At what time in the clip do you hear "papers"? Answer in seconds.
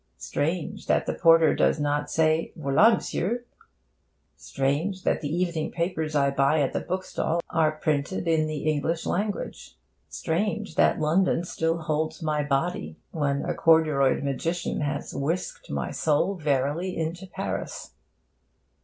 5.69-6.15